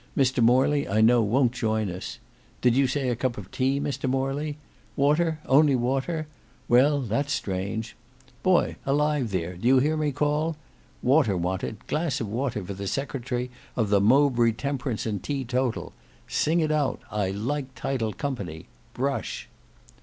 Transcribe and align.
Mr 0.17 0.41
Morley 0.43 0.87
I 0.89 0.99
know 0.99 1.21
won't 1.21 1.51
join 1.51 1.87
us. 1.91 2.17
Did 2.59 2.75
you 2.75 2.87
say 2.87 3.09
a 3.09 3.15
cup 3.15 3.37
of 3.37 3.51
tea, 3.51 3.79
Mr 3.79 4.09
Morley? 4.09 4.57
Water, 4.95 5.39
only 5.45 5.75
water; 5.75 6.25
well, 6.67 7.01
that's 7.01 7.31
strange. 7.31 7.95
Boy 8.41 8.77
alive 8.83 9.29
there, 9.29 9.55
do 9.55 9.67
you 9.67 9.77
hear 9.77 9.95
me 9.95 10.11
call? 10.11 10.57
Water 11.03 11.37
wanted, 11.37 11.85
glass 11.85 12.19
of 12.19 12.27
water 12.27 12.65
for 12.65 12.73
the 12.73 12.87
Secretary 12.87 13.51
of 13.75 13.91
the 13.91 14.01
Mowbray 14.01 14.53
Temperance 14.53 15.05
and 15.05 15.21
Teatotal. 15.21 15.93
Sing 16.27 16.59
it 16.61 16.71
out. 16.71 16.99
I 17.11 17.29
like 17.29 17.67
titled 17.75 18.17
company. 18.17 18.65
Brush!" 18.95 19.47